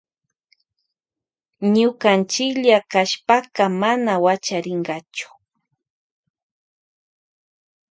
Ñukanchilla 1.73 2.77
kashpaka 2.91 3.63
mana 3.81 4.13
wachariynkachu. 4.25 5.27